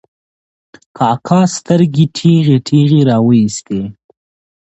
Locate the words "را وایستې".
3.09-3.81